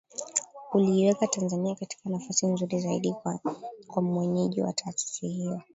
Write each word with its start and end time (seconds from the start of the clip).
uliiweka 0.73 1.27
Tanzania 1.27 1.75
katika 1.75 2.09
nafasi 2.09 2.47
nzuri 2.47 2.79
zaidi 2.79 3.13
kuwa 3.87 4.01
mwenyeji 4.03 4.61
wa 4.61 4.73
taasisi 4.73 5.27
hiyo 5.27 5.61